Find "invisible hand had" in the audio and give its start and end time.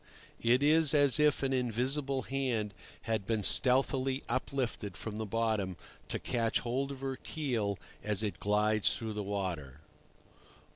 1.53-3.27